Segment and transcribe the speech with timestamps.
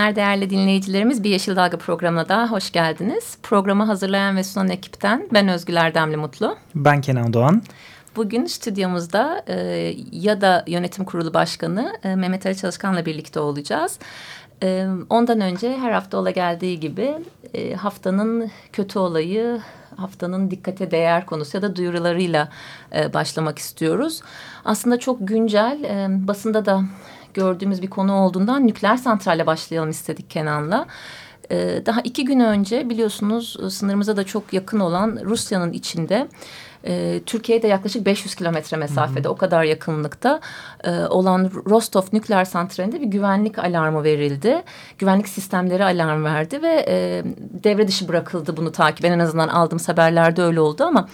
[0.00, 1.24] günler değerli dinleyicilerimiz.
[1.24, 3.38] Bir Yeşil Dalga programına daha hoş geldiniz.
[3.42, 6.56] Programı hazırlayan ve sunan ekipten ben Özgül Erdemli Mutlu.
[6.74, 7.62] Ben Kenan Doğan.
[8.16, 9.56] Bugün stüdyomuzda e,
[10.12, 13.98] ya da yönetim kurulu başkanı e, Mehmet Ali Çalışkan'la birlikte olacağız.
[14.62, 17.14] E, ondan önce her hafta ola geldiği gibi
[17.54, 19.60] e, haftanın kötü olayı,
[19.96, 22.48] haftanın dikkate değer konusu ya da duyurularıyla
[22.94, 24.22] e, başlamak istiyoruz.
[24.64, 26.82] Aslında çok güncel, e, basında da
[27.34, 30.86] gördüğümüz bir konu olduğundan nükleer santralle başlayalım istedik Kenan'la.
[31.50, 36.28] Ee, daha iki gün önce biliyorsunuz sınırımıza da çok yakın olan Rusya'nın içinde
[36.84, 39.32] e, Türkiye'de yaklaşık 500 kilometre mesafede hı hı.
[39.32, 40.40] o kadar yakınlıkta
[40.84, 44.62] e, olan Rostov nükleer santralinde bir güvenlik alarmı verildi.
[44.98, 47.22] Güvenlik sistemleri alarm verdi ve e,
[47.64, 49.04] devre dışı bırakıldı bunu takip.
[49.04, 51.08] En azından aldığım haberlerde öyle oldu ama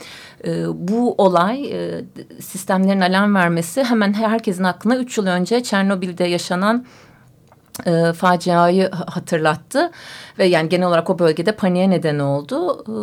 [0.45, 2.05] e, bu olay e,
[2.41, 6.87] sistemlerin alarm vermesi hemen herkesin aklına üç yıl önce Çernobil'de yaşanan
[7.87, 9.91] e, faciayı hatırlattı
[10.39, 12.85] ve yani genel olarak o bölgede paniğe neden oldu.
[12.89, 12.95] E,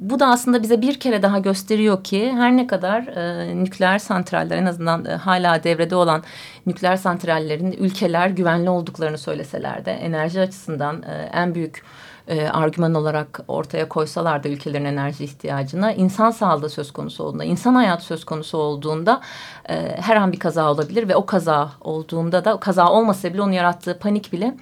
[0.00, 4.56] bu da aslında bize bir kere daha gösteriyor ki her ne kadar e, nükleer santraller
[4.56, 6.22] en azından e, hala devrede olan
[6.66, 11.82] nükleer santrallerin ülkeler güvenli olduklarını söyleseler de enerji açısından e, en büyük
[12.28, 17.74] e, argüman olarak ortaya koysalar da ülkelerin enerji ihtiyacına insan sağlığı söz konusu olduğunda, insan
[17.74, 19.20] hayatı söz konusu olduğunda
[19.68, 23.52] e, her an bir kaza olabilir ve o kaza olduğunda da kaza olmasa bile onun
[23.52, 24.56] yarattığı panik bile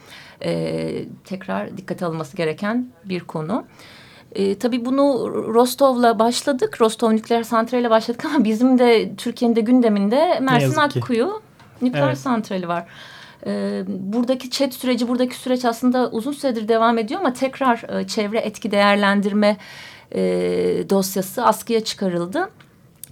[0.44, 3.64] e, tekrar dikkate alınması gereken bir konu.
[4.32, 6.80] E, tabii bunu Rostov'la başladık.
[6.80, 11.42] Rostov nükleer santraliyle başladık ama bizim de Türkiye'nin de gündeminde Mersin Akkuyu
[11.82, 12.18] nükleer evet.
[12.18, 12.86] santrali var.
[13.46, 18.38] E, buradaki chat süreci, buradaki süreç aslında uzun süredir devam ediyor ama tekrar e, çevre
[18.38, 19.56] etki değerlendirme
[20.12, 20.20] e,
[20.90, 22.50] dosyası askıya çıkarıldı.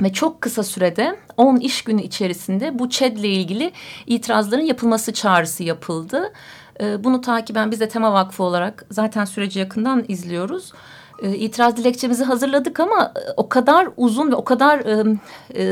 [0.03, 3.73] Ve çok kısa sürede 10 iş günü içerisinde bu ÇED ile ilgili
[4.07, 6.33] itirazların yapılması çağrısı yapıldı.
[6.81, 10.73] E, bunu takiben biz de Tema Vakfı olarak zaten süreci yakından izliyoruz
[11.23, 15.05] itiraz dilekçemizi hazırladık ama e, o kadar uzun ve o kadar e,
[15.55, 15.65] e,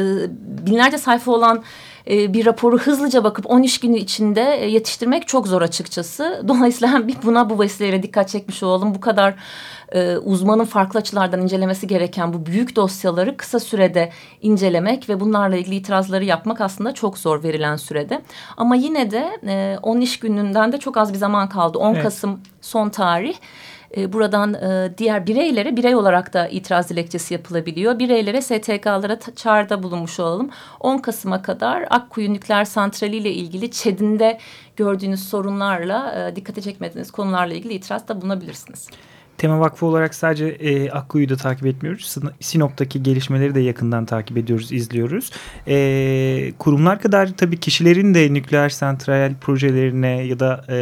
[0.67, 1.63] binlerce sayfa olan
[2.11, 6.43] e, bir raporu hızlıca bakıp 10 iş günü içinde e, yetiştirmek çok zor açıkçası.
[6.49, 8.95] Dolayısıyla hem buna bu vesileyle dikkat çekmiş olalım.
[8.95, 9.35] Bu kadar
[9.93, 15.75] e, uzmanın farklı açılardan incelemesi gereken bu büyük dosyaları kısa sürede incelemek ve bunlarla ilgili
[15.75, 18.23] itirazları yapmak aslında çok zor verilen sürede.
[18.57, 21.79] Ama yine de e, 10 iş gününden de çok az bir zaman kaldı.
[21.79, 22.03] 10 evet.
[22.03, 23.35] Kasım son tarih.
[23.97, 27.99] E, buradan e, diğer bireylere birey olarak da itiraz dilekçesi yapılabiliyor.
[27.99, 30.51] Bireylere STK'lara çağrıda bulunmuş olalım.
[30.81, 34.39] 10 Kasım'a kadar Akkuyu Nükleer Santrali ile ilgili ÇED'inde
[34.77, 38.89] gördüğünüz sorunlarla e, dikkate çekmediğiniz konularla ilgili itirazda bulunabilirsiniz.
[39.39, 42.17] Tema Vakfı olarak sadece e, Akkuyu'yu da takip etmiyoruz.
[42.41, 45.31] Sinop'taki gelişmeleri de yakından takip ediyoruz, izliyoruz.
[45.69, 50.75] E, kurumlar kadar tabii kişilerin de nükleer santral projelerine ya da e,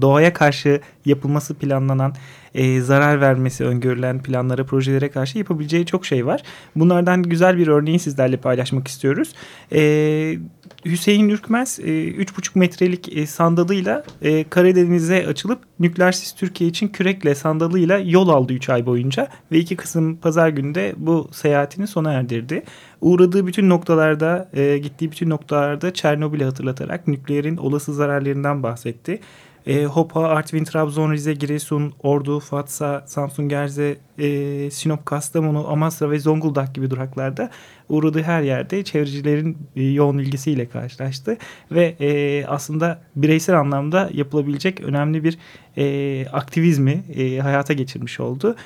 [0.00, 2.14] doğaya karşı yapılması planlanan
[2.54, 6.42] e, zarar vermesi öngörülen planlara, projelere karşı yapabileceği çok şey var.
[6.76, 9.34] Bunlardan güzel bir örneği sizlerle paylaşmak istiyoruz.
[9.72, 10.38] E,
[10.84, 17.98] Hüseyin Ürkmez 3,5 e, metrelik e, sandalıyla e, Karadeniz'e açılıp Nükleersiz Türkiye için kürekle sandalıyla
[17.98, 22.62] yol aldı 3 ay boyunca ve 2 Kasım pazar günü de bu seyahatini sona erdirdi.
[23.00, 24.50] Uğradığı bütün noktalarda,
[24.82, 29.20] gittiği bütün noktalarda Çernobil'i hatırlatarak nükleerin olası zararlarından bahsetti
[29.68, 36.18] e, Hopa, Artvin, Trabzon, Rize, Giresun, Ordu, Fatsa, Samsun, Gerze, e, Sinop, Kastamonu, Amasra ve
[36.18, 37.50] Zonguldak gibi duraklarda
[37.88, 41.36] uğradığı her yerde çevrecilerin e, yoğun ilgisiyle karşılaştı.
[41.72, 45.38] Ve e, aslında bireysel anlamda yapılabilecek önemli bir
[45.76, 48.56] e, aktivizmi e, hayata geçirmiş oldu.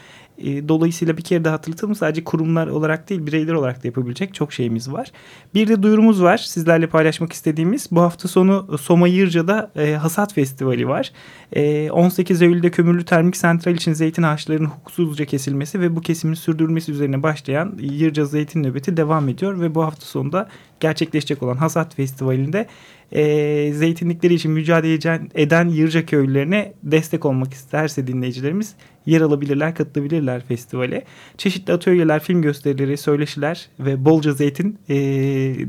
[0.43, 4.53] E, dolayısıyla bir kere daha hatırlatalım sadece kurumlar olarak değil bireyler olarak da yapabilecek çok
[4.53, 5.13] şeyimiz var.
[5.55, 7.89] Bir de duyurumuz var sizlerle paylaşmak istediğimiz.
[7.91, 11.13] Bu hafta sonu Soma Yırca'da e, Hasat Festivali var.
[11.53, 16.93] E, 18 Eylül'de kömürlü termik santral için zeytin ağaçlarının hukuksuzca kesilmesi ve bu kesimin sürdürülmesi
[16.93, 20.49] üzerine başlayan Yırca Zeytin Nöbeti devam ediyor ve bu hafta sonunda
[20.81, 22.67] gerçekleşecek olan Hasat Festivali'nde
[23.13, 28.75] e, zeytinlikleri için mücadele eden Yırca köylülerine destek olmak isterse dinleyicilerimiz
[29.07, 31.05] yer alabilirler, katılabilirler festivale.
[31.39, 34.95] Çeşitli atölyeler, film gösterileri, söyleşiler ve bolca zeytin e,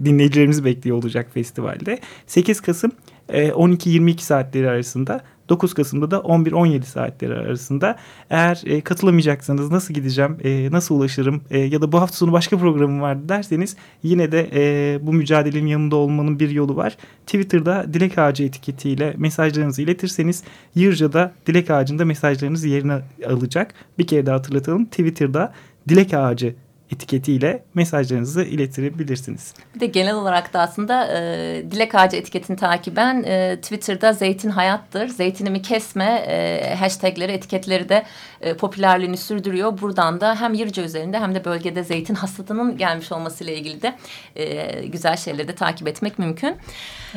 [0.06, 2.00] dinleyicilerimizi bekliyor olacak festivalde.
[2.28, 2.92] 8 Kasım
[3.30, 5.22] e, 12-22 saatleri arasında
[5.54, 7.96] 9 Kasım'da da 11-17 saatleri arasında.
[8.30, 12.58] Eğer e, katılamayacaksanız nasıl gideceğim, e, nasıl ulaşırım e, ya da bu hafta sonu başka
[12.58, 16.98] programım vardı derseniz yine de e, bu mücadelenin yanında olmanın bir yolu var.
[17.26, 20.44] Twitter'da Dilek Ağacı etiketiyle mesajlarınızı iletirseniz
[20.76, 23.74] Yırca'da Dilek Ağacı'nda mesajlarınız yerine alacak.
[24.00, 24.86] Bir kere daha hatırlatalım.
[24.86, 25.54] Twitter'da
[25.90, 26.56] Dilek Ağacı
[26.94, 29.54] etiketiyle mesajlarınızı iletebilirsiniz.
[29.76, 35.08] Bir de genel olarak da aslında e, Dilek Ağacı etiketini takiben e, Twitter'da zeytin hayattır,
[35.08, 38.04] zeytinimi kesme e, hashtagleri, etiketleri de
[38.42, 39.82] e, popülerliğini sürdürüyor.
[39.82, 43.96] Buradan da hem Yırca üzerinde hem de bölgede zeytin hasadının gelmiş olmasıyla ilgili de
[44.36, 46.56] e, güzel şeyleri de takip etmek mümkün.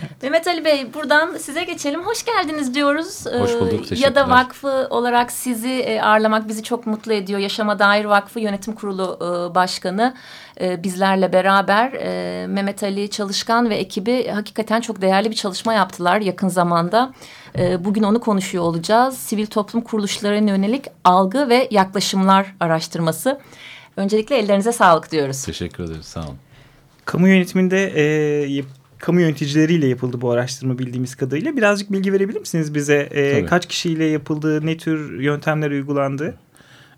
[0.00, 0.22] Evet.
[0.22, 2.02] Mehmet Ali Bey buradan size geçelim.
[2.02, 3.26] Hoş geldiniz diyoruz.
[3.26, 3.70] Hoş bulduk.
[3.70, 4.00] Teşekkürler.
[4.00, 7.40] Ya da vakfı olarak sizi e, ağırlamak bizi çok mutlu ediyor.
[7.40, 10.14] Yaşama Dair Vakfı Yönetim Kurulu e, Başkanı
[10.60, 16.20] e, bizlerle beraber e, Mehmet Ali Çalışkan ve ekibi hakikaten çok değerli bir çalışma yaptılar
[16.20, 17.12] yakın zamanda.
[17.58, 19.18] E, bugün onu konuşuyor olacağız.
[19.18, 23.40] Sivil toplum kuruluşlarına yönelik algı ve yaklaşımlar araştırması.
[23.96, 25.44] Öncelikle ellerinize sağlık diyoruz.
[25.44, 26.06] Teşekkür ederiz.
[26.06, 26.36] Sağ olun.
[27.04, 27.92] Kamu yönetiminde
[28.58, 28.64] e,
[28.98, 31.56] kamu yöneticileriyle yapıldı bu araştırma bildiğimiz kadarıyla.
[31.56, 33.08] Birazcık bilgi verebilir misiniz bize?
[33.10, 36.34] E, kaç kişiyle yapıldı, ne tür yöntemler uygulandı?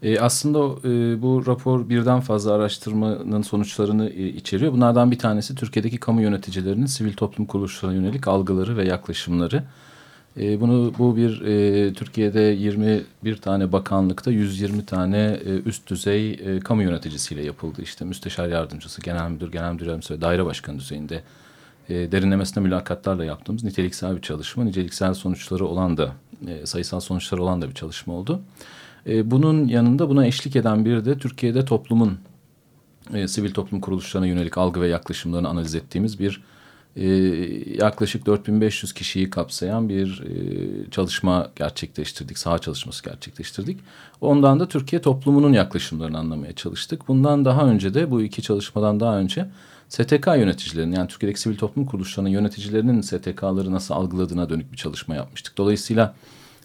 [0.02, 4.72] E, aslında e, bu rapor birden fazla araştırmanın sonuçlarını e, içeriyor.
[4.72, 9.64] Bunlardan bir tanesi Türkiye'deki kamu yöneticilerinin sivil toplum kuruluşlarına yönelik algıları ve yaklaşımları.
[10.40, 16.60] E, bunu bu bir e, Türkiye'de 21 tane bakanlıkta 120 tane e, üst düzey e,
[16.60, 17.82] kamu yöneticisiyle yapıldı.
[17.82, 21.22] İşte müsteşar yardımcısı, genel müdür, genel müdür yardımcısı ve daire başkanı düzeyinde
[21.88, 24.64] e, derinlemesine mülakatlarla yaptığımız niteliksel bir çalışma.
[24.64, 26.12] Niceliksel sonuçları olan da
[26.46, 28.40] e, sayısal sonuçları olan da bir çalışma oldu.
[29.08, 32.18] E, bunun yanında buna eşlik eden bir de Türkiye'de toplumun
[33.14, 36.42] e, sivil toplum kuruluşlarına yönelik algı ve yaklaşımlarını analiz ettiğimiz bir
[36.96, 37.06] e,
[37.82, 42.38] yaklaşık 4500 kişiyi kapsayan bir e, çalışma gerçekleştirdik.
[42.38, 43.80] Saha çalışması gerçekleştirdik.
[44.20, 47.08] Ondan da Türkiye toplumunun yaklaşımlarını anlamaya çalıştık.
[47.08, 49.46] Bundan daha önce de bu iki çalışmadan daha önce
[49.88, 55.58] STK yöneticilerinin yani Türkiye'deki sivil toplum kuruluşlarının yöneticilerinin STK'ları nasıl algıladığına dönük bir çalışma yapmıştık.
[55.58, 56.14] Dolayısıyla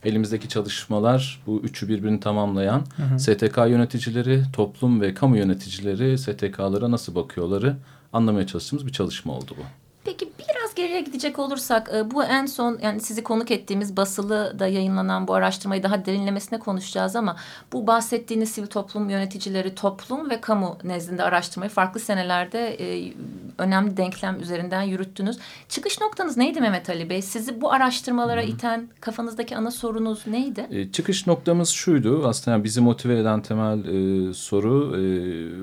[0.06, 3.20] elimizdeki çalışmalar bu üçü birbirini tamamlayan hı hı.
[3.20, 7.76] STK yöneticileri, toplum ve kamu yöneticileri STK'lara nasıl bakıyorları
[8.14, 9.64] anlamaya çalıştığımız bir çalışma oldu bu.
[10.04, 14.68] Peki biraz geriye gidecek olursak e, bu en son yani sizi konuk ettiğimiz basılı da
[14.68, 17.36] yayınlanan bu araştırmayı daha derinlemesine konuşacağız ama
[17.74, 23.14] bu bahsettiğiniz sivil toplum yöneticileri toplum ve kamu nezdinde araştırmayı farklı senelerde e,
[23.58, 25.38] önemli denklem üzerinden yürüttünüz.
[25.70, 27.22] Çıkış noktanız neydi Mehmet Ali Bey?
[27.22, 28.50] Sizi bu araştırmalara Hı -hı.
[28.50, 30.68] iten kafanızdaki ana sorunuz neydi?
[30.72, 35.04] E, çıkış noktamız şuydu aslında bizi motive eden temel e, soru e,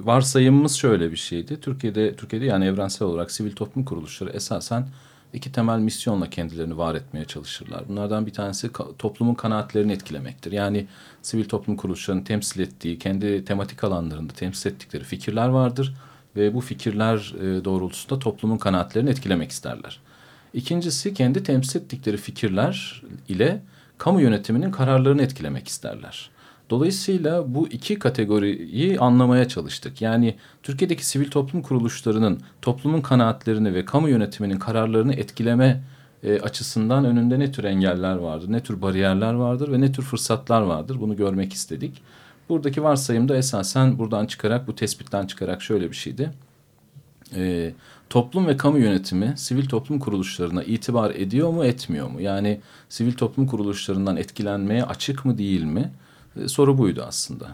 [0.06, 1.60] varsayımımız şöyle bir şeydi.
[1.60, 4.86] Türkiye'de Türkiye'de yani evrensel olarak sivil toplum kuruluşları esasen
[5.34, 7.88] iki temel misyonla kendilerini var etmeye çalışırlar.
[7.88, 10.52] Bunlardan bir tanesi toplumun kanaatlerini etkilemektir.
[10.52, 10.86] Yani
[11.22, 15.94] sivil toplum kuruluşlarının temsil ettiği, kendi tematik alanlarında temsil ettikleri fikirler vardır
[16.36, 20.00] ve bu fikirler e, doğrultusunda toplumun kanaatlerini etkilemek isterler.
[20.54, 23.62] İkincisi kendi temsil ettikleri fikirler ile
[23.98, 26.30] kamu yönetiminin kararlarını etkilemek isterler.
[26.70, 30.02] Dolayısıyla bu iki kategoriyi anlamaya çalıştık.
[30.02, 35.82] Yani Türkiye'deki sivil toplum kuruluşlarının toplumun kanaatlerini ve kamu yönetiminin kararlarını etkileme
[36.22, 40.62] e, açısından önünde ne tür engeller vardır, ne tür bariyerler vardır ve ne tür fırsatlar
[40.62, 42.02] vardır bunu görmek istedik.
[42.48, 46.30] Buradaki varsayım da esasen buradan çıkarak, bu tespitten çıkarak şöyle bir şeydi.
[47.36, 47.72] E,
[48.10, 52.20] toplum ve kamu yönetimi sivil toplum kuruluşlarına itibar ediyor mu, etmiyor mu?
[52.20, 55.90] Yani sivil toplum kuruluşlarından etkilenmeye açık mı, değil mi?
[56.36, 57.46] E, soru buydu aslında.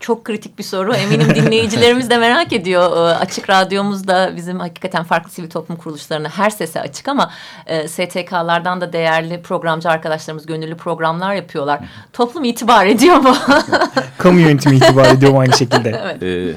[0.00, 0.94] Çok kritik bir soru.
[0.94, 2.96] Eminim dinleyicilerimiz de merak ediyor.
[2.96, 7.30] E, açık Radyomuzda bizim hakikaten farklı sivil toplum kuruluşlarına her sese açık ama
[7.66, 11.80] e, STK'lardan da değerli programcı arkadaşlarımız gönüllü programlar yapıyorlar.
[12.12, 13.36] Toplum itibar ediyor mu?
[14.18, 16.00] Kamu yönetimi itibar ediyor mu aynı şekilde?
[16.02, 16.22] evet.
[16.22, 16.54] Ee,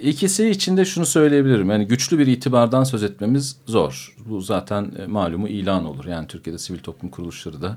[0.00, 1.70] İkisi içinde şunu söyleyebilirim.
[1.70, 4.14] Yani güçlü bir itibardan söz etmemiz zor.
[4.26, 6.04] Bu zaten malumu ilan olur.
[6.04, 7.76] Yani Türkiye'de sivil toplum kuruluşları da e,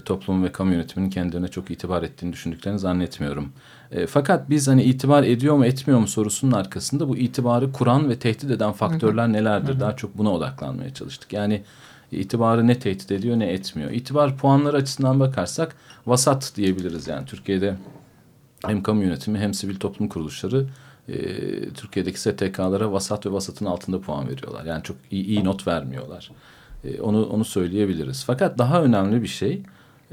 [0.00, 3.52] toplum ve kamu yönetiminin kendilerine çok itibar ettiğini düşündüklerini zannetmiyorum.
[3.90, 8.18] E, fakat biz hani itibar ediyor mu etmiyor mu sorusunun arkasında bu itibarı kuran ve
[8.18, 9.80] tehdit eden faktörler nelerdir?
[9.80, 11.32] Daha çok buna odaklanmaya çalıştık.
[11.32, 11.62] Yani
[12.12, 13.90] itibarı ne tehdit ediyor ne etmiyor.
[13.90, 17.76] İtibar puanları açısından bakarsak vasat diyebiliriz yani Türkiye'de
[18.66, 20.66] hem kamu yönetimi hem sivil toplum kuruluşları
[21.08, 21.14] e,
[21.70, 24.64] Türkiye'deki STK'lara vasat ve vasatın altında puan veriyorlar.
[24.64, 26.30] Yani çok iyi, iyi not vermiyorlar.
[26.84, 28.24] E, onu onu söyleyebiliriz.
[28.24, 29.62] Fakat daha önemli bir şey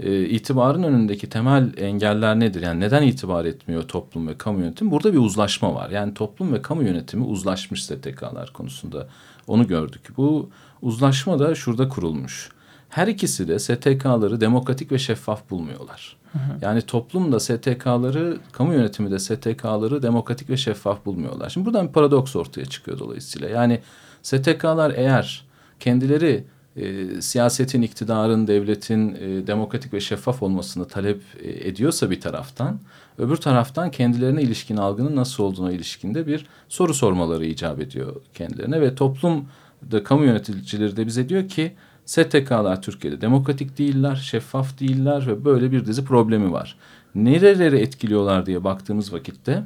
[0.03, 2.61] e, itibarın önündeki temel engeller nedir?
[2.61, 4.91] Yani neden itibar etmiyor toplum ve kamu yönetimi?
[4.91, 5.89] Burada bir uzlaşma var.
[5.89, 9.07] Yani toplum ve kamu yönetimi uzlaşmış STK'lar konusunda.
[9.47, 10.01] Onu gördük.
[10.17, 10.49] Bu
[10.81, 12.49] uzlaşma da şurada kurulmuş.
[12.89, 16.17] Her ikisi de STK'ları demokratik ve şeffaf bulmuyorlar.
[16.31, 16.57] Hı hı.
[16.61, 21.49] Yani toplum da STK'ları, kamu yönetimi de STK'ları demokratik ve şeffaf bulmuyorlar.
[21.49, 23.49] Şimdi buradan bir paradoks ortaya çıkıyor dolayısıyla.
[23.49, 23.79] Yani
[24.21, 25.45] STK'lar eğer
[25.79, 26.43] kendileri
[26.79, 32.79] e, siyasetin, iktidarın, devletin e, demokratik ve şeffaf olmasını talep e, ediyorsa bir taraftan,
[33.17, 38.95] öbür taraftan kendilerine ilişkin algının nasıl olduğuna ilişkinde bir soru sormaları icap ediyor kendilerine ve
[38.95, 39.45] toplum
[39.91, 41.71] da kamu yöneticileri de bize diyor ki
[42.05, 46.75] STK'lar Türkiye'de demokratik değiller, şeffaf değiller ve böyle bir dizi problemi var.
[47.15, 49.63] Nereleri etkiliyorlar diye baktığımız vakitte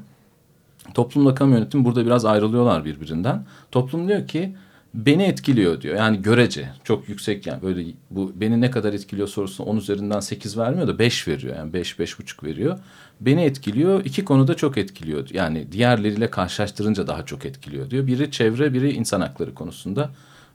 [0.93, 3.46] toplumla kamu yönetimi burada biraz ayrılıyorlar birbirinden.
[3.72, 4.55] Toplum diyor ki
[4.94, 5.96] beni etkiliyor diyor.
[5.96, 10.58] Yani görece çok yüksek yani böyle bu beni ne kadar etkiliyor sorusuna 10 üzerinden 8
[10.58, 11.58] vermiyor da 5 veriyor.
[11.58, 12.80] Yani 5 buçuk veriyor.
[13.22, 14.06] Beni etkiliyor.
[14.06, 15.30] iki konuda çok etkiliyor.
[15.30, 18.08] Yani diğerleriyle karşılaştırınca daha çok etkiliyor diyor.
[18.08, 20.10] Biri çevre, biri insan hakları konusunda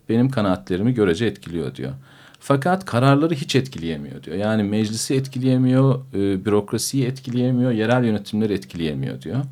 [0.08, 1.92] benim kanaatlerimi görece etkiliyor diyor.
[2.40, 4.36] Fakat kararları hiç etkileyemiyor diyor.
[4.36, 9.44] Yani meclisi etkileyemiyor, e, bürokrasiyi etkileyemiyor, yerel yönetimleri etkileyemiyor diyor.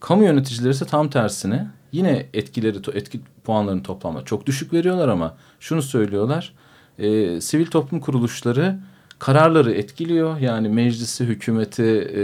[0.00, 5.82] Kamu yöneticileri ise tam tersine yine etkileri etki puanlarını toplamda çok düşük veriyorlar ama şunu
[5.82, 6.54] söylüyorlar.
[6.98, 8.78] E, sivil toplum kuruluşları
[9.20, 10.38] kararları etkiliyor.
[10.38, 11.82] Yani meclisi, hükümeti,
[12.14, 12.20] e,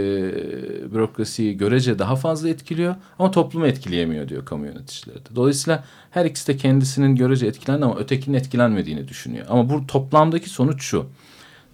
[0.93, 2.95] bürokrasiyi görece daha fazla etkiliyor.
[3.19, 5.35] Ama toplumu etkileyemiyor diyor kamu yöneticileri de.
[5.35, 9.45] Dolayısıyla her ikisi de kendisinin görece etkilendi ama ötekinin etkilenmediğini düşünüyor.
[9.49, 11.05] Ama bu toplamdaki sonuç şu.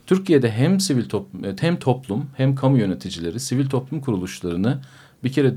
[0.07, 4.79] Türkiye'de hem sivil toplum hem toplum hem kamu yöneticileri sivil toplum kuruluşlarını
[5.23, 5.53] bir kere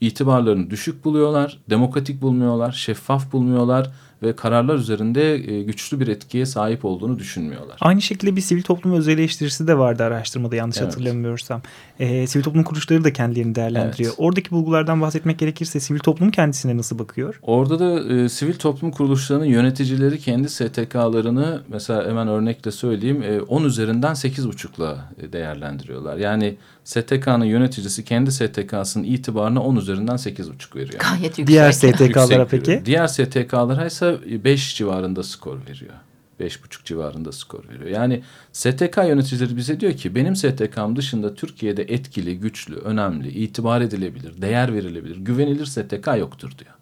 [0.00, 3.90] itibarlarını düşük buluyorlar, demokratik bulmuyorlar, şeffaf bulmuyorlar
[4.22, 7.76] ve kararlar üzerinde e, güçlü bir etkiye sahip olduğunu düşünmüyorlar.
[7.80, 10.88] Aynı şekilde bir sivil toplum öz eleştirisi de vardı araştırmada yanlış evet.
[10.88, 11.62] hatırlamıyorsam.
[12.00, 14.10] E, sivil toplum kuruluşları da kendilerini değerlendiriyor.
[14.10, 14.20] Evet.
[14.20, 17.38] Oradaki bulgulardan bahsetmek gerekirse sivil toplum kendisine nasıl bakıyor?
[17.42, 23.64] Orada da e, sivil toplum kuruluşlarının yöneticileri kendi STK'larını mesela hemen örnekle söyleyeyim e, 10
[23.64, 26.16] üzerinden 8,5'la e, değerlendiriyorlar.
[26.16, 31.00] Yani STK'nın yöneticisi kendi STK'sının itibarına 10 üzerinden 8,5 veriyor.
[31.00, 31.46] Gayet yüksek.
[31.46, 32.82] Diğer STK'lara peki?
[32.84, 35.94] Diğer STK'lara ise 5 civarında skor veriyor.
[36.40, 37.90] 5,5 civarında skor veriyor.
[37.90, 44.42] Yani STK yöneticileri bize diyor ki benim STK'm dışında Türkiye'de etkili, güçlü, önemli, itibar edilebilir,
[44.42, 46.74] değer verilebilir, güvenilir STK yoktur diyor.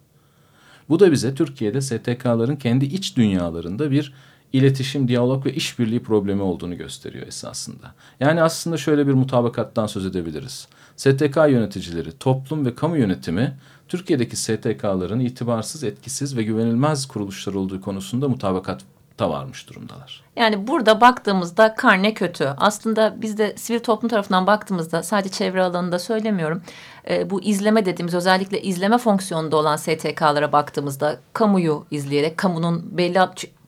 [0.89, 4.13] Bu da bize Türkiye'de STK'ların kendi iç dünyalarında bir
[4.55, 7.93] iletişim, diyalog ve işbirliği problemi olduğunu gösteriyor esasında.
[8.19, 10.67] Yani aslında şöyle bir mutabakattan söz edebiliriz.
[10.95, 13.57] STK yöneticileri, toplum ve kamu yönetimi
[13.87, 18.81] Türkiye'deki STK'ların itibarsız, etkisiz ve güvenilmez kuruluşlar olduğu konusunda mutabakat
[19.19, 20.23] da varmış durumdalar.
[20.35, 22.49] Yani burada baktığımızda karne kötü.
[22.57, 26.61] Aslında biz de sivil toplum tarafından baktığımızda sadece çevre alanında söylemiyorum.
[27.09, 33.19] E, bu izleme dediğimiz özellikle izleme fonksiyonunda olan STK'lara baktığımızda kamuyu izleyerek kamunun belli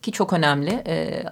[0.08, 0.84] ki çok önemli.
[0.88, 1.24] E,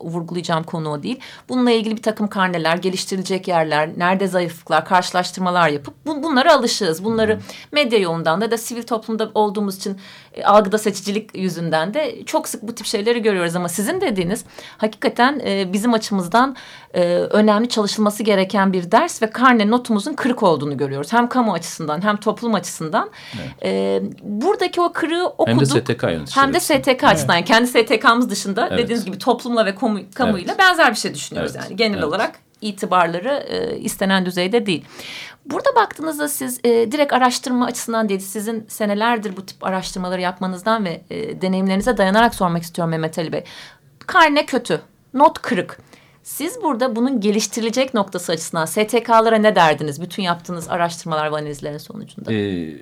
[0.00, 1.20] vurgulayacağım konu o değil.
[1.48, 7.04] Bununla ilgili bir takım karneler, geliştirilecek yerler, nerede zayıflıklar, karşılaştırmalar yapıp bun, bunlara alışığız.
[7.04, 7.40] Bunları
[7.72, 9.96] medya yolundan da da sivil toplumda olduğumuz için
[10.34, 13.56] e, algıda seçicilik yüzünden de çok sık bu tip şeyleri görüyoruz.
[13.56, 14.44] Ama sizin dediğiniz
[14.78, 16.56] hakikaten e, bizim açımızdan
[16.94, 21.12] e, önemli çalışılması gereken bir ders ve karne notumuzun kırık olduğunu görüyoruz.
[21.12, 23.10] Hem kamu açısından hem toplum açısından.
[23.34, 23.50] Evet.
[23.64, 25.48] E, buradaki o kırığı okuduk.
[25.48, 27.36] Hem de STK Hem de STK açısından.
[27.36, 27.48] Evet.
[27.48, 28.78] kendi STK'mız dışında evet.
[28.78, 30.58] dediğiniz gibi toplumla ve kamu, kamuyla evet.
[30.58, 31.52] benzer bir şey düşünüyoruz.
[31.56, 31.64] Evet.
[31.64, 32.04] Yani genel evet.
[32.04, 34.84] olarak itibarları e, istenen düzeyde değil.
[35.46, 41.02] Burada baktığınızda siz e, direkt araştırma açısından değil, sizin senelerdir bu tip araştırmaları yapmanızdan ve
[41.10, 43.44] e, deneyimlerinize dayanarak sormak istiyorum Mehmet Ali Bey.
[43.98, 44.80] Karne kötü,
[45.14, 45.78] not kırık.
[46.22, 50.02] Siz burada bunun geliştirilecek noktası açısından STK'lara ne derdiniz?
[50.02, 52.32] Bütün yaptığınız araştırmalar ve analizlerin sonucunda.
[52.32, 52.76] Ee,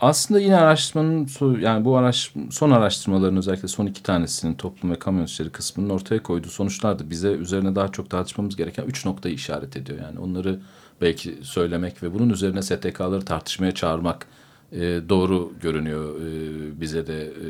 [0.00, 1.28] aslında yine araştırmanın
[1.60, 6.22] yani bu araş, son araştırmaların özellikle son iki tanesinin toplum ve kamu yöneticileri kısmının ortaya
[6.22, 9.98] koyduğu sonuçlar da bize üzerine daha çok tartışmamız gereken üç noktayı işaret ediyor.
[10.02, 10.60] Yani onları
[11.00, 14.26] belki söylemek ve bunun üzerine STK'ları tartışmaya çağırmak
[14.72, 17.46] e, doğru görünüyor e, bize de e,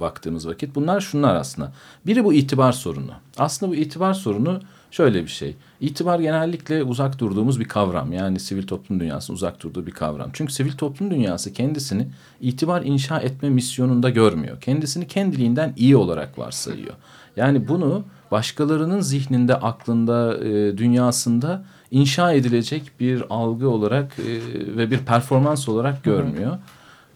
[0.00, 0.74] baktığımız vakit.
[0.74, 1.72] Bunlar şunlar aslında.
[2.06, 3.12] Biri bu itibar sorunu.
[3.38, 4.60] Aslında bu itibar sorunu
[4.90, 5.56] şöyle bir şey.
[5.80, 8.12] İtibar genellikle uzak durduğumuz bir kavram.
[8.12, 10.30] Yani sivil toplum dünyasının uzak durduğu bir kavram.
[10.32, 12.08] Çünkü sivil toplum dünyası kendisini
[12.40, 14.60] itibar inşa etme misyonunda görmüyor.
[14.60, 16.94] Kendisini kendiliğinden iyi olarak varsayıyor.
[17.36, 24.32] Yani bunu başkalarının zihninde, aklında, e, dünyasında inşa edilecek bir algı olarak e,
[24.76, 26.50] ve bir performans olarak görmüyor.
[26.50, 26.58] Hı hı.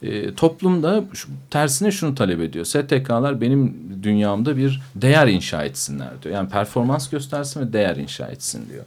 [0.02, 2.64] E, toplumda şu, tersine şunu talep ediyor.
[2.64, 6.35] STK'lar benim dünyamda bir değer inşa etsinler diyor.
[6.35, 8.85] Yani performans göstersin ve değer inşa etsin diyor.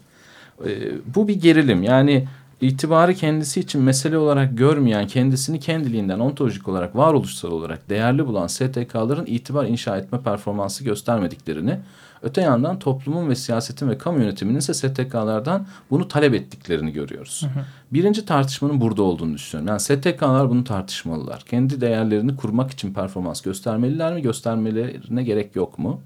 [0.70, 1.84] E, bu bir gerilim.
[1.84, 2.28] Yani
[2.62, 9.26] itibarı kendisi için mesele olarak görmeyen, kendisini kendiliğinden ontolojik olarak, varoluşsal olarak değerli bulan STK'ların
[9.26, 11.80] itibar inşa etme performansı göstermediklerini,
[12.24, 17.42] öte yandan toplumun ve siyasetin ve kamu yönetiminin ise STK'lardan bunu talep ettiklerini görüyoruz.
[17.44, 17.64] Hı hı.
[17.92, 19.68] Birinci tartışmanın burada olduğunu düşünüyorum.
[19.68, 21.42] Yani STK'lar bunu tartışmalılar.
[21.42, 26.02] Kendi değerlerini kurmak için performans göstermeliler mi, göstermelerine gerek yok mu?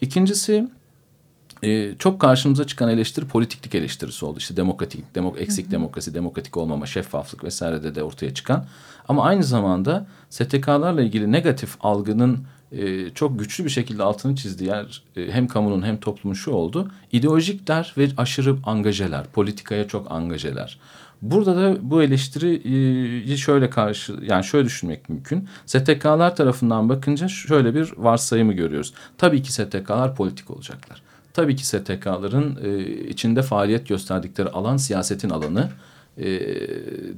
[0.00, 0.68] İkincisi
[1.62, 4.38] e, çok karşımıza çıkan eleştiri politiklik eleştirisi oldu.
[4.38, 8.66] İşte demokratik, demok eksik demokrasi, demokratik olmama, şeffaflık vesairede de ortaya çıkan.
[9.08, 12.44] Ama aynı zamanda STK'larla ilgili negatif algının
[12.78, 16.90] e, çok güçlü bir şekilde altını çizdiği yer e, hem kamunun hem toplumun şu oldu.
[17.12, 20.78] İdeolojikler ve aşırı angajeler, politikaya çok angajeler.
[21.22, 25.48] Burada da bu eleştiriyi şöyle karşı yani şöyle düşünmek mümkün.
[25.66, 28.94] STK'lar tarafından bakınca şöyle bir varsayımı görüyoruz.
[29.18, 31.02] Tabii ki STK'lar politik olacaklar.
[31.32, 35.70] Tabii ki STK'ların e, içinde faaliyet gösterdikleri alan siyasetin alanı
[36.18, 36.40] e,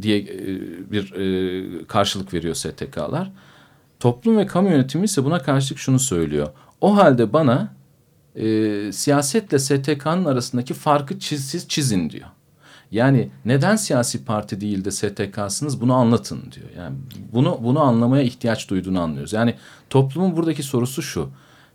[0.03, 0.47] diye e,
[0.93, 3.31] bir e, karşılık veriyor STK'lar.
[4.01, 6.49] Toplum ve kamu yönetimi ise buna karşılık şunu söylüyor.
[6.81, 7.75] O halde bana
[8.35, 12.29] e, siyasetle STK'nın arasındaki farkı çiz, siz çizin diyor.
[12.91, 16.69] Yani neden siyasi parti değil de STK'sınız bunu anlatın diyor.
[16.77, 16.97] Yani
[17.33, 19.33] bunu bunu anlamaya ihtiyaç duyduğunu anlıyoruz.
[19.33, 19.55] Yani
[19.91, 21.29] toplumun buradaki sorusu şu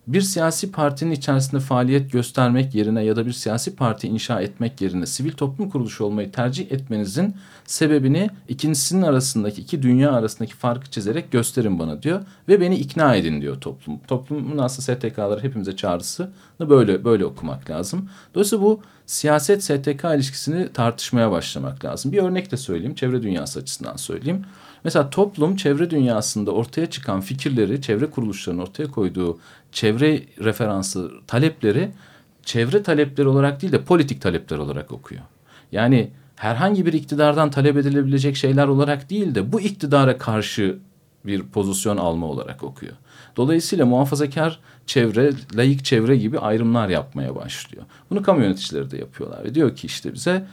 [0.06, 5.06] bir siyasi partinin içerisinde faaliyet göstermek yerine ya da bir siyasi parti inşa etmek yerine
[5.06, 11.78] sivil toplum kuruluşu olmayı tercih etmenizin sebebini ikincisinin arasındaki iki dünya arasındaki farkı çizerek gösterin
[11.78, 13.98] bana diyor ve beni ikna edin diyor toplum.
[14.08, 16.30] Toplumun aslında STK'ları hepimize çağrısını
[16.60, 18.08] böyle böyle okumak lazım.
[18.34, 22.12] Dolayısıyla bu siyaset STK ilişkisini tartışmaya başlamak lazım.
[22.12, 24.44] Bir örnek de söyleyeyim çevre dünyası açısından söyleyeyim.
[24.84, 29.38] Mesela toplum çevre dünyasında ortaya çıkan fikirleri, çevre kuruluşlarının ortaya koyduğu
[29.72, 31.90] çevre referansı talepleri
[32.44, 35.22] çevre talepleri olarak değil de politik talepler olarak okuyor.
[35.72, 40.78] Yani herhangi bir iktidardan talep edilebilecek şeyler olarak değil de bu iktidara karşı
[41.26, 42.92] bir pozisyon alma olarak okuyor.
[43.36, 47.84] Dolayısıyla muhafazakar çevre, layık çevre gibi ayrımlar yapmaya başlıyor.
[48.10, 49.44] Bunu kamu yöneticileri de yapıyorlar.
[49.44, 50.46] Ve diyor ki işte bize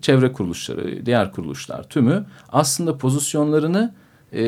[0.00, 3.94] çevre kuruluşları, diğer kuruluşlar tümü aslında pozisyonlarını
[4.32, 4.42] e,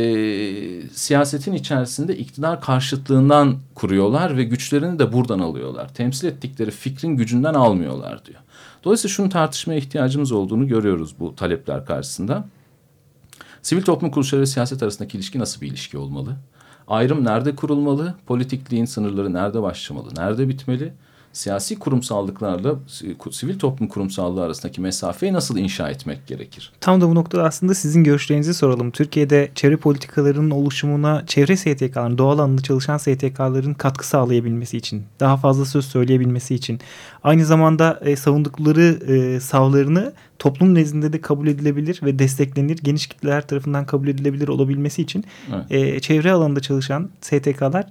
[0.92, 5.94] siyasetin içerisinde iktidar karşıtlığından kuruyorlar ve güçlerini de buradan alıyorlar.
[5.94, 8.40] Temsil ettikleri fikrin gücünden almıyorlar diyor.
[8.84, 12.48] Dolayısıyla şunu tartışmaya ihtiyacımız olduğunu görüyoruz bu talepler karşısında.
[13.62, 16.36] Sivil toplum kuruluşları ve siyaset arasındaki ilişki nasıl bir ilişki olmalı?
[16.88, 18.14] Ayrım nerede kurulmalı?
[18.26, 20.08] Politikliğin sınırları nerede başlamalı?
[20.16, 20.92] Nerede bitmeli?
[21.34, 22.74] Siyasi kurumsallıklarla
[23.30, 26.72] sivil toplum kurumsallığı arasındaki mesafeyi nasıl inşa etmek gerekir?
[26.80, 28.90] Tam da bu noktada aslında sizin görüşlerinizi soralım.
[28.90, 35.64] Türkiye'de çevre politikalarının oluşumuna çevre STK'ların, doğal alanında çalışan STK'ların katkı sağlayabilmesi için, daha fazla
[35.64, 36.80] söz söyleyebilmesi için,
[37.24, 43.46] aynı zamanda e, savundukları e, savlarını toplum nezdinde de kabul edilebilir ve desteklenir, geniş kitleler
[43.46, 45.64] tarafından kabul edilebilir olabilmesi için evet.
[45.70, 47.86] e, çevre alanında çalışan STK'lar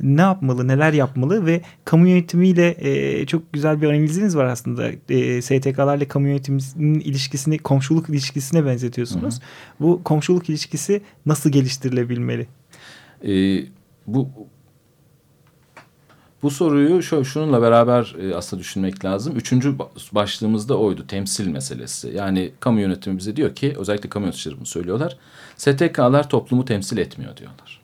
[0.00, 4.88] ne yapmalı, neler yapmalı ve kamu yönetimiyle e, çok güzel bir analiziniz var aslında.
[5.08, 9.34] E, STK'larla kamu yönetiminin ilişkisini komşuluk ilişkisine benzetiyorsunuz.
[9.34, 9.42] Hı hı.
[9.80, 12.46] Bu komşuluk ilişkisi nasıl geliştirilebilmeli?
[13.24, 13.64] E,
[14.06, 14.28] bu
[16.42, 19.36] bu soruyu şu, şununla beraber e, aslında düşünmek lazım.
[19.36, 19.78] Üçüncü
[20.12, 22.12] başlığımızda oydu temsil meselesi.
[22.16, 25.16] Yani kamu yönetimi bize diyor ki özellikle kamu yöneticileri bunu söylüyorlar.
[25.56, 27.77] STK'lar toplumu temsil etmiyor diyorlar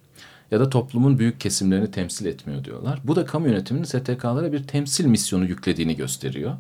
[0.55, 3.01] ya da toplumun büyük kesimlerini temsil etmiyor diyorlar.
[3.05, 6.53] Bu da kamu yönetiminin STK'lara bir temsil misyonu yüklediğini gösteriyor.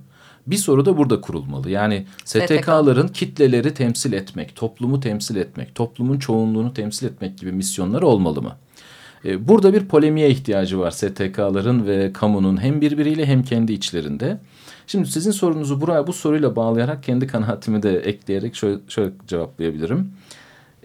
[0.47, 1.71] Bir soru da burada kurulmalı.
[1.71, 8.43] Yani STK'ların kitleleri temsil etmek, toplumu temsil etmek, toplumun çoğunluğunu temsil etmek gibi misyonları olmalı
[8.43, 8.53] mı?
[9.25, 14.39] Ee, burada bir polemiğe ihtiyacı var STK'ların ve kamunun hem birbiriyle hem kendi içlerinde.
[14.87, 20.13] Şimdi sizin sorunuzu buraya bu soruyla bağlayarak kendi kanaatimi de ekleyerek şöyle, şöyle cevaplayabilirim.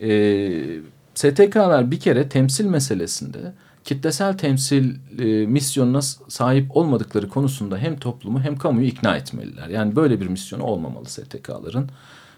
[0.02, 0.80] Ee,
[1.20, 3.54] STK'lar bir kere temsil meselesinde
[3.84, 9.68] kitlesel temsil e, misyonuna sahip olmadıkları konusunda hem toplumu hem kamuyu ikna etmeliler.
[9.68, 11.90] Yani böyle bir misyonu olmamalı STK'ların.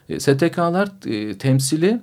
[0.09, 2.01] E, STK'lar e, temsili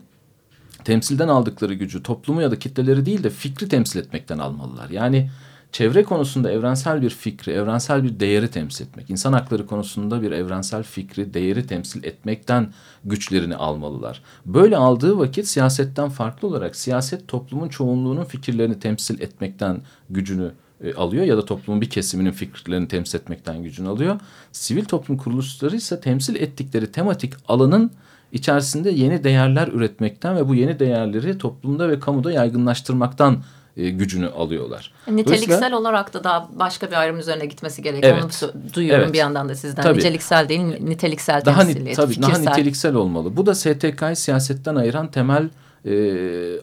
[0.85, 4.91] temsilden aldıkları gücü toplumu ya da kitleleri değil de fikri temsil etmekten almalılar.
[4.91, 5.31] Yani
[5.73, 10.83] çevre konusunda evrensel bir fikri, evrensel bir değeri temsil etmek, insan hakları konusunda bir evrensel
[10.83, 12.73] fikri, değeri temsil etmekten
[13.05, 14.23] güçlerini almalılar.
[14.47, 21.25] Böyle aldığı vakit siyasetten farklı olarak siyaset toplumun çoğunluğunun fikirlerini temsil etmekten gücünü e, alıyor
[21.25, 24.21] ya da toplumun bir kesiminin fikirlerini temsil etmekten gücünü alıyor.
[24.53, 27.91] Sivil toplum kuruluşları ise temsil ettikleri tematik alanın
[28.33, 33.43] içerisinde yeni değerler üretmekten ve bu yeni değerleri toplumda ve kamuda yaygınlaştırmaktan
[33.79, 34.93] e, gücünü alıyorlar.
[35.11, 38.19] Niteliksel olarak da daha başka bir ayrım üzerine gitmesi gerekiyor.
[38.23, 38.43] Evet.
[38.55, 39.13] Onu duyuyorum evet.
[39.13, 39.83] bir yandan da sizden.
[39.83, 39.99] Tabii.
[39.99, 42.45] Niceliksel değil, niteliksel daha temsiliyet, tabii, fikirsel.
[42.45, 43.37] Daha niteliksel olmalı.
[43.37, 45.49] Bu da STK'yı siyasetten ayıran temel
[45.85, 45.93] e,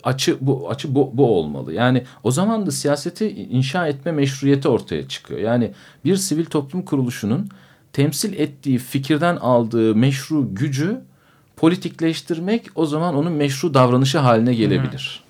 [0.04, 1.73] açı bu açı bu, bu olmalı.
[1.73, 5.39] Yani o zaman da siyaseti inşa etme meşruiyeti ortaya çıkıyor.
[5.39, 5.71] Yani
[6.06, 7.49] bir sivil toplum kuruluşunun
[7.93, 11.01] temsil ettiği fikirden aldığı meşru gücü
[11.56, 15.25] politikleştirmek o zaman onun meşru davranışı haline gelebilir.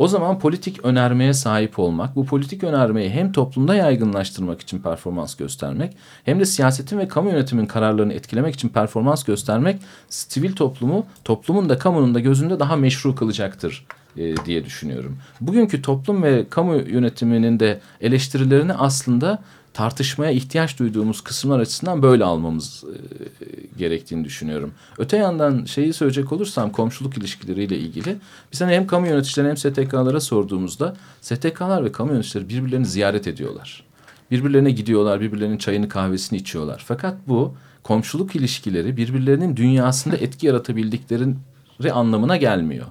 [0.00, 5.96] O zaman politik önermeye sahip olmak, bu politik önermeyi hem toplumda yaygınlaştırmak için performans göstermek,
[6.24, 9.76] hem de siyasetin ve kamu yönetimin kararlarını etkilemek için performans göstermek,
[10.08, 13.86] sivil toplumu, toplumun da kamunun da gözünde daha meşru kılacaktır
[14.16, 15.18] e, diye düşünüyorum.
[15.40, 19.38] Bugünkü toplum ve kamu yönetiminin de eleştirilerini aslında
[19.74, 24.72] tartışmaya ihtiyaç duyduğumuz kısımlar açısından böyle almamız e, gerektiğini düşünüyorum.
[24.98, 28.16] Öte yandan şeyi söyleyecek olursam komşuluk ilişkileriyle ilgili
[28.52, 33.84] biz hani hem kamu yöneticilerine hem STK'lara sorduğumuzda STK'lar ve kamu yöneticileri birbirlerini ziyaret ediyorlar.
[34.30, 36.84] Birbirlerine gidiyorlar, birbirlerinin çayını kahvesini içiyorlar.
[36.86, 41.26] Fakat bu komşuluk ilişkileri birbirlerinin dünyasında etki yaratabildikleri
[41.92, 42.86] anlamına gelmiyor.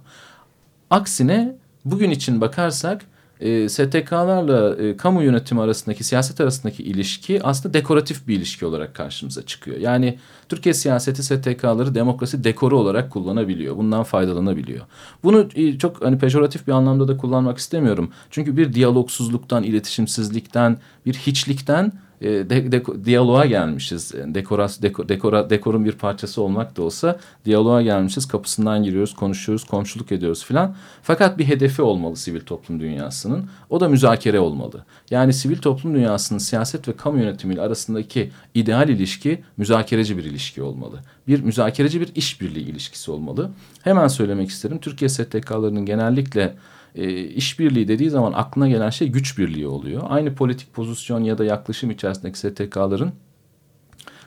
[0.89, 3.05] Aksine bugün için bakarsak
[3.39, 9.45] e, STK'larla e, kamu yönetimi arasındaki, siyaset arasındaki ilişki aslında dekoratif bir ilişki olarak karşımıza
[9.45, 9.77] çıkıyor.
[9.77, 10.17] Yani
[10.49, 13.77] Türkiye siyaseti STK'ları demokrasi dekoru olarak kullanabiliyor.
[13.77, 14.85] Bundan faydalanabiliyor.
[15.23, 18.11] Bunu e, çok hani pejoratif bir anlamda da kullanmak istemiyorum.
[18.29, 24.13] Çünkü bir diyalogsuzluktan, iletişimsizlikten, bir hiçlikten e, de, de, diyaloğa gelmişiz.
[24.13, 28.27] Dekoras, deko, dekora, dekorun bir parçası olmak da olsa diyaloğa gelmişiz.
[28.27, 30.75] Kapısından giriyoruz, konuşuyoruz, komşuluk ediyoruz filan.
[31.03, 33.49] Fakat bir hedefi olmalı sivil toplum dünyasının.
[33.69, 34.85] O da müzakere olmalı.
[35.09, 40.99] Yani sivil toplum dünyasının siyaset ve kamu yönetimiyle arasındaki ideal ilişki müzakereci bir ilişki olmalı.
[41.27, 43.49] Bir müzakereci bir işbirliği ilişkisi olmalı.
[43.83, 44.79] Hemen söylemek isterim.
[44.79, 46.55] Türkiye STK'larının genellikle
[46.95, 50.03] e, işbirliği dediği zaman aklına gelen şey güç birliği oluyor.
[50.09, 53.13] Aynı politik pozisyon ya da yaklaşım içerisindeki STK'ların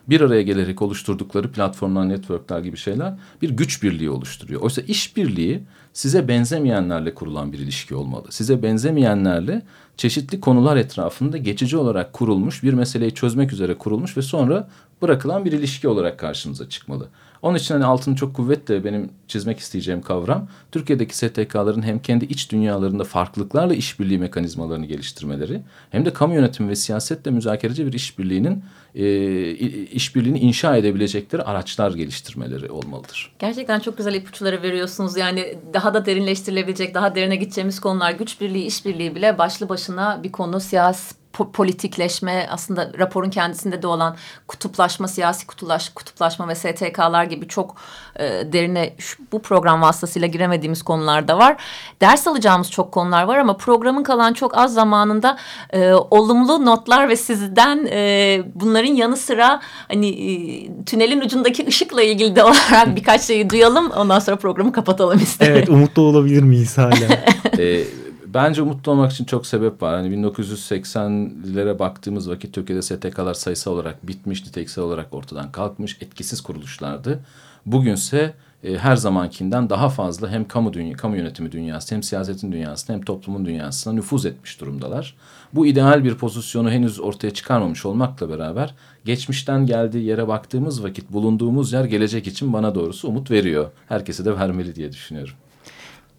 [0.09, 4.61] bir araya gelerek oluşturdukları platformlar, networkler gibi şeyler bir güç birliği oluşturuyor.
[4.61, 8.27] Oysa işbirliği size benzemeyenlerle kurulan bir ilişki olmalı.
[8.31, 9.63] Size benzemeyenlerle
[9.97, 14.69] çeşitli konular etrafında geçici olarak kurulmuş, bir meseleyi çözmek üzere kurulmuş ve sonra
[15.03, 17.09] bırakılan bir ilişki olarak karşımıza çıkmalı.
[17.43, 22.53] Onun için hani altını çok kuvvetle benim çizmek isteyeceğim kavram Türkiye'deki STK'ların hem kendi iç
[22.53, 29.51] dünyalarında farklılıklarla işbirliği mekanizmalarını geliştirmeleri hem de kamu yönetimi ve siyasetle müzakereci bir işbirliğinin e,
[29.85, 33.33] işbirliğini inşa edebilecekleri araçlar geliştirmeleri olmalıdır.
[33.39, 35.17] Gerçekten çok güzel ipuçları veriyorsunuz.
[35.17, 40.33] Yani daha da derinleştirilebilecek, daha derine gideceğimiz konular güç birliği, işbirliği bile başlı başına bir
[40.33, 44.17] konu siyasi politikleşme aslında raporun kendisinde de olan
[44.49, 47.77] kutuplaşma, siyasi kutulaş, kutuplaşma ve STK'lar gibi çok
[48.17, 51.57] e, derine şu, bu program vasıtasıyla giremediğimiz konular da var.
[52.01, 55.39] Ders alacağımız çok konular var ama programın kalan çok az zamanında
[55.71, 62.37] e, olumlu notlar ve sizden e, bunların yanı sıra hani e, tünelin ucundaki ışıkla ilgili
[62.37, 63.91] de olarak birkaç şeyi duyalım.
[63.91, 65.55] Ondan sonra programı kapatalım isterim.
[65.57, 66.93] Evet umutlu olabilir miyiz hala?
[68.35, 69.95] bence umutlu olmak için çok sebep var.
[69.95, 77.21] Hani 1980'lere baktığımız vakit Türkiye'de STK'lar sayısal olarak bitmiş, niteliksel olarak ortadan kalkmış, etkisiz kuruluşlardı.
[77.67, 82.97] Bugünse e, her zamankinden daha fazla hem kamu dünya, kamu yönetimi dünyası, hem siyasetin dünyasına,
[82.97, 85.17] hem toplumun dünyasına nüfuz etmiş durumdalar.
[85.55, 91.73] Bu ideal bir pozisyonu henüz ortaya çıkarmamış olmakla beraber geçmişten geldiği yere baktığımız vakit bulunduğumuz
[91.73, 93.71] yer gelecek için bana doğrusu umut veriyor.
[93.89, 95.35] Herkese de vermeli diye düşünüyorum.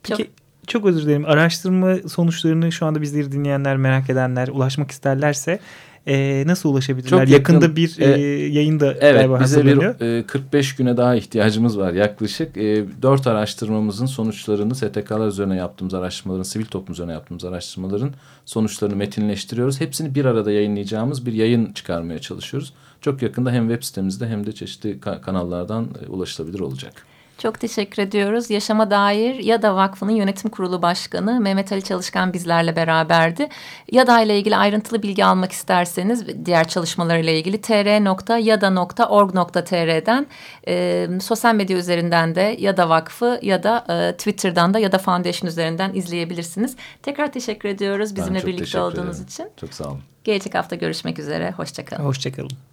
[0.04, 0.42] Peki çok
[0.86, 1.26] özür dilerim.
[1.26, 5.60] Araştırma sonuçlarını şu anda bizleri dinleyenler, merak edenler ulaşmak isterlerse
[6.08, 7.10] e, nasıl ulaşabilirler?
[7.10, 11.80] Çok yakın, Yakında bir e, yayın da evet, bize bir e, 45 güne daha ihtiyacımız
[11.80, 12.58] var yaklaşık.
[12.58, 18.12] E, 4 araştırmamızın sonuçlarını STK'lar üzerine yaptığımız araştırmaların, sivil toplum üzerine yaptığımız araştırmaların
[18.45, 19.82] sonuçlarını metinleştiriyoruz.
[19.82, 22.73] Hepsini bir arada yayınlayacağımız bir yayın çıkarmaya çalışıyoruz.
[23.02, 27.06] Çok yakında hem web sitemizde hem de çeşitli kanallardan e, ulaşılabilir olacak.
[27.38, 28.50] Çok teşekkür ediyoruz.
[28.50, 33.48] Yaşama Dair YADA Vakfı'nın yönetim kurulu başkanı Mehmet Ali Çalışkan bizlerle beraberdi.
[33.91, 40.28] YADA ile ilgili ayrıntılı bilgi almak isterseniz diğer çalışmalarıyla ilgili tr.yada.org.tr'den
[40.67, 45.93] e, sosyal medya üzerinden de YADA Vakfı ya da e, Twitter'dan da YADA Foundation üzerinden
[45.93, 46.76] izleyebilirsiniz.
[47.04, 49.28] Tekrar teşekkür ediyoruz bizimle birlikte olduğunuz ederim.
[49.28, 49.48] için.
[49.58, 50.02] Çok sağ olun.
[50.24, 51.52] Gelecek hafta görüşmek üzere.
[51.52, 52.04] Hoşçakalın.
[52.04, 52.72] Hoşçakalın.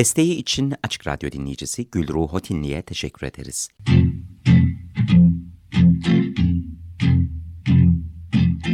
[0.00, 3.68] Desteği için Açık Radyo dinleyicisi Gülruh Hotinli'ye teşekkür ederiz.